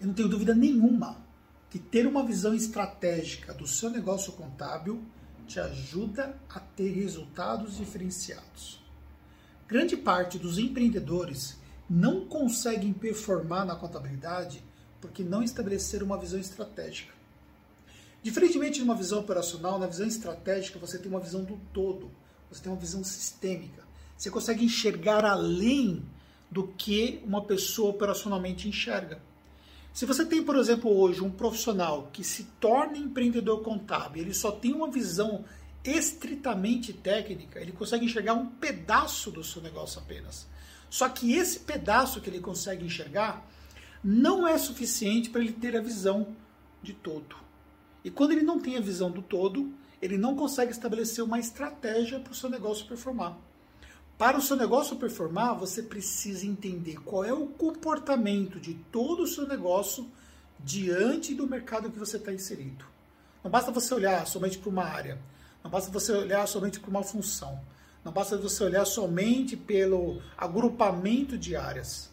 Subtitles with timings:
[0.00, 1.16] Eu não tenho dúvida nenhuma
[1.70, 5.02] que ter uma visão estratégica do seu negócio contábil
[5.46, 8.82] te ajuda a ter resultados diferenciados.
[9.66, 11.58] Grande parte dos empreendedores
[11.88, 14.62] não conseguem performar na contabilidade
[15.00, 17.12] porque não estabeleceram uma visão estratégica.
[18.22, 22.10] Diferentemente de uma visão operacional, na visão estratégica você tem uma visão do todo,
[22.50, 23.84] você tem uma visão sistêmica.
[24.16, 26.04] Você consegue enxergar além
[26.50, 29.20] do que uma pessoa operacionalmente enxerga.
[29.98, 34.52] Se você tem, por exemplo, hoje um profissional que se torna empreendedor contábil, ele só
[34.52, 35.44] tem uma visão
[35.82, 40.46] estritamente técnica, ele consegue enxergar um pedaço do seu negócio apenas.
[40.88, 43.44] Só que esse pedaço que ele consegue enxergar
[44.00, 46.28] não é suficiente para ele ter a visão
[46.80, 47.34] de todo.
[48.04, 52.20] E quando ele não tem a visão do todo, ele não consegue estabelecer uma estratégia
[52.20, 53.36] para o seu negócio performar.
[54.18, 59.26] Para o seu negócio performar, você precisa entender qual é o comportamento de todo o
[59.28, 60.10] seu negócio
[60.58, 62.84] diante do mercado que você está inserido.
[63.44, 65.20] Não basta você olhar somente para uma área,
[65.62, 67.60] não basta você olhar somente para uma função,
[68.04, 72.10] não basta você olhar somente pelo agrupamento de áreas.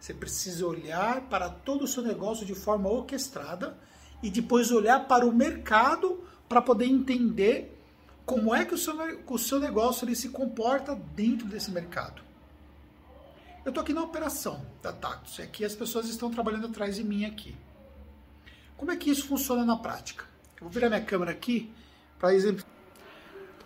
[0.00, 3.78] Você precisa olhar para todo o seu negócio de forma orquestrada
[4.20, 7.73] e depois olhar para o mercado para poder entender
[8.24, 8.94] como é que o seu,
[9.26, 12.22] o seu negócio ele se comporta dentro desse mercado.
[13.64, 17.04] Eu estou aqui na operação da Tactus, e aqui as pessoas estão trabalhando atrás de
[17.04, 17.56] mim aqui.
[18.76, 20.24] Como é que isso funciona na prática?
[20.56, 21.72] Eu vou virar minha câmera aqui
[22.18, 22.64] para exemplo.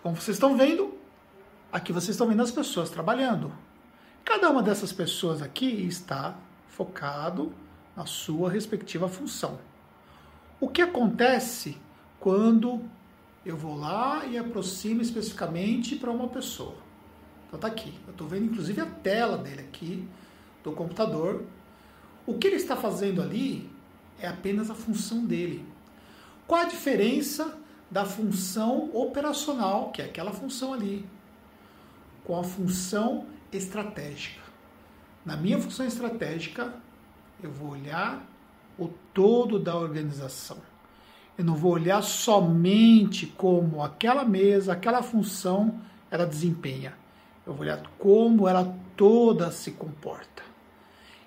[0.01, 0.97] Como vocês estão vendo,
[1.71, 3.53] aqui vocês estão vendo as pessoas trabalhando.
[4.23, 6.37] Cada uma dessas pessoas aqui está
[6.67, 7.53] focado
[7.95, 9.59] na sua respectiva função.
[10.59, 11.77] O que acontece
[12.19, 12.81] quando
[13.45, 16.75] eu vou lá e aproximo especificamente para uma pessoa.
[17.47, 17.93] Então tá aqui.
[18.05, 20.07] Eu estou vendo inclusive a tela dele aqui
[20.63, 21.43] do computador.
[22.25, 23.69] O que ele está fazendo ali
[24.19, 25.65] é apenas a função dele.
[26.45, 27.57] Qual a diferença
[27.89, 31.05] da função operacional, que é aquela função ali,
[32.23, 34.41] com a função estratégica?
[35.25, 36.73] Na minha função estratégica,
[37.41, 38.25] eu vou olhar
[38.77, 40.57] o todo da organização.
[41.39, 45.79] Eu não vou olhar somente como aquela mesa, aquela função
[46.11, 46.97] ela desempenha.
[47.47, 50.43] Eu vou olhar como ela toda se comporta.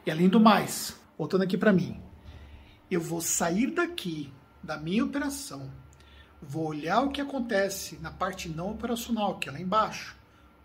[0.04, 1.98] E além do mais, voltando aqui para mim,
[2.90, 4.30] eu vou sair daqui
[4.62, 5.70] da minha operação,
[6.42, 10.14] vou olhar o que acontece na parte não operacional, que é lá embaixo,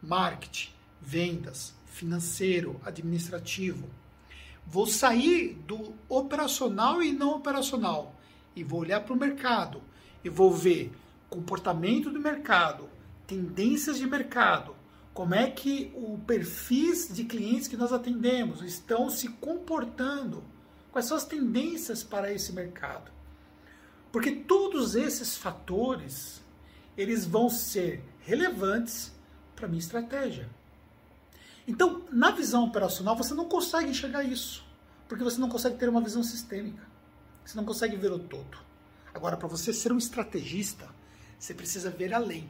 [0.01, 0.71] marketing,
[1.01, 3.87] vendas, financeiro, administrativo.
[4.65, 8.16] Vou sair do operacional e não operacional
[8.57, 9.83] e vou olhar para o mercado
[10.23, 10.91] e vou ver
[11.29, 12.89] comportamento do mercado,
[13.27, 14.75] tendências de mercado,
[15.13, 20.43] como é que o perfis de clientes que nós atendemos estão se comportando,
[20.91, 23.11] quais são as tendências para esse mercado.
[24.11, 26.41] Porque todos esses fatores,
[26.97, 29.11] eles vão ser relevantes
[29.55, 30.49] para minha estratégia.
[31.67, 34.65] Então, na visão operacional, você não consegue enxergar isso,
[35.07, 36.96] porque você não consegue ter uma visão sistêmica.
[37.47, 38.57] Você não consegue ver o todo.
[39.13, 40.85] Agora, para você ser um estrategista,
[41.39, 42.49] você precisa ver além.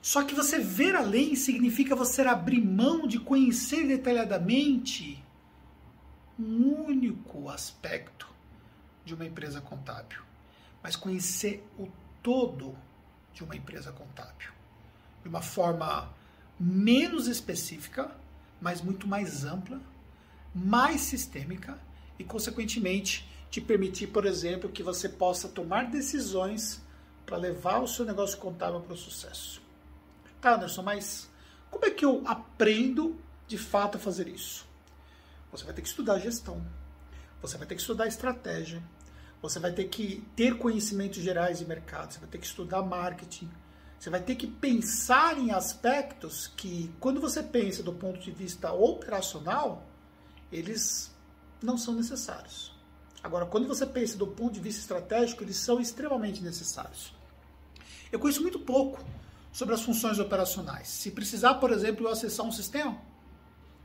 [0.00, 5.22] Só que você ver além significa você abrir mão de conhecer detalhadamente
[6.38, 8.26] um único aspecto
[9.04, 10.22] de uma empresa contábil,
[10.82, 11.86] mas conhecer o
[12.22, 12.74] todo
[13.34, 14.50] de uma empresa contábil
[15.22, 16.10] de uma forma
[16.58, 18.10] menos específica,
[18.58, 19.78] mas muito mais ampla,
[20.54, 21.78] mais sistêmica
[22.18, 26.80] e, consequentemente, te permitir, por exemplo, que você possa tomar decisões
[27.26, 29.60] para levar o seu negócio contábil para o sucesso.
[30.40, 31.28] Tá, Anderson, mas
[31.70, 34.66] como é que eu aprendo de fato a fazer isso?
[35.52, 36.64] Você vai ter que estudar gestão,
[37.42, 38.82] você vai ter que estudar estratégia,
[39.42, 43.50] você vai ter que ter conhecimentos gerais de mercado, você vai ter que estudar marketing,
[43.98, 48.72] você vai ter que pensar em aspectos que, quando você pensa do ponto de vista
[48.72, 49.86] operacional,
[50.50, 51.14] eles
[51.62, 52.72] não são necessários.
[53.22, 57.14] Agora, quando você pensa do ponto de vista estratégico, eles são extremamente necessários.
[58.10, 59.04] Eu conheço muito pouco
[59.52, 60.88] sobre as funções operacionais.
[60.88, 62.96] Se precisar, por exemplo, eu acessar um sistema,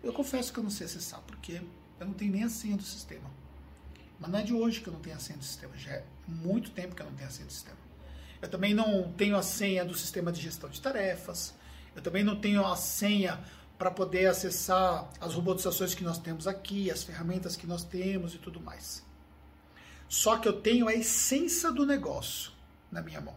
[0.01, 1.61] eu confesso que eu não sei acessar, porque
[1.99, 3.29] eu não tenho nem a senha do sistema.
[4.19, 6.05] Mas não é de hoje que eu não tenho a senha do sistema, já é
[6.27, 7.77] muito tempo que eu não tenho a senha do sistema.
[8.41, 11.53] Eu também não tenho a senha do sistema de gestão de tarefas,
[11.95, 13.39] eu também não tenho a senha
[13.77, 18.37] para poder acessar as robotizações que nós temos aqui, as ferramentas que nós temos e
[18.37, 19.03] tudo mais.
[20.07, 22.51] Só que eu tenho a essência do negócio
[22.91, 23.35] na minha mão.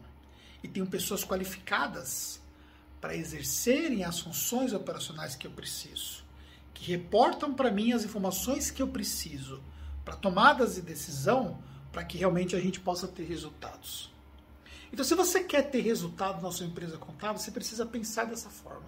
[0.62, 2.40] E tenho pessoas qualificadas
[3.00, 6.24] para exercerem as funções operacionais que eu preciso,
[6.74, 9.62] que reportam para mim as informações que eu preciso
[10.04, 11.62] para tomadas de decisão,
[11.92, 14.10] para que realmente a gente possa ter resultados.
[14.92, 18.86] Então, se você quer ter resultado na sua empresa contábil, você precisa pensar dessa forma.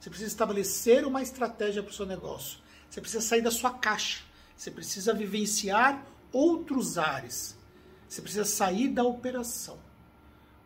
[0.00, 2.58] Você precisa estabelecer uma estratégia para o seu negócio.
[2.88, 4.22] Você precisa sair da sua caixa.
[4.56, 7.58] Você precisa vivenciar outros ares.
[8.08, 9.78] Você precisa sair da operação.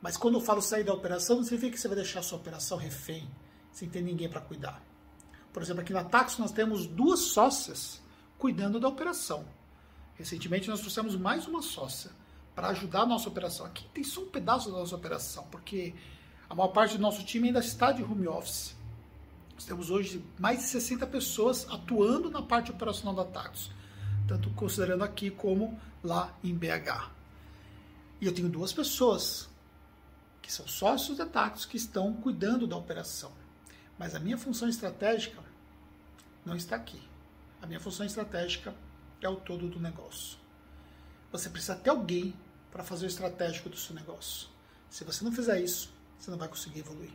[0.00, 2.38] Mas quando eu falo sair da operação, não significa que você vai deixar a sua
[2.38, 3.28] operação refém,
[3.72, 4.82] sem ter ninguém para cuidar.
[5.52, 8.02] Por exemplo, aqui na Taxo nós temos duas sócias
[8.38, 9.46] cuidando da operação.
[10.14, 12.10] Recentemente nós trouxemos mais uma sócia
[12.54, 13.66] para ajudar a nossa operação.
[13.66, 15.94] Aqui tem só um pedaço da nossa operação, porque
[16.48, 18.74] a maior parte do nosso time ainda está de home office.
[19.54, 23.70] Nós temos hoje mais de 60 pessoas atuando na parte operacional da Taxos,
[24.26, 27.10] tanto considerando aqui como lá em BH.
[28.20, 29.48] E eu tenho duas pessoas
[30.40, 33.32] que são sócios da Taxos que estão cuidando da operação.
[33.98, 35.42] Mas a minha função estratégica
[36.44, 37.00] não está aqui.
[37.60, 38.74] A minha função estratégica
[39.20, 40.38] é o todo do negócio.
[41.32, 42.34] Você precisa ter alguém
[42.70, 44.48] para fazer o estratégico do seu negócio.
[44.88, 47.12] Se você não fizer isso, você não vai conseguir evoluir.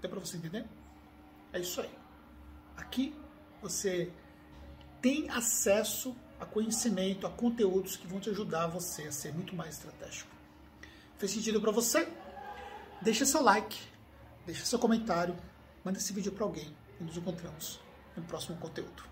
[0.00, 0.64] Deu para você entender?
[1.52, 1.90] É isso aí.
[2.76, 3.14] Aqui
[3.62, 4.12] você
[5.00, 9.74] tem acesso a conhecimento, a conteúdos que vão te ajudar você a ser muito mais
[9.76, 10.30] estratégico.
[11.18, 12.08] Fez sentido para você?
[13.02, 13.78] Deixa seu like,
[14.46, 15.36] deixa seu comentário,
[15.84, 17.80] manda esse vídeo para alguém e nos encontramos
[18.16, 19.02] no próximo conteúdo.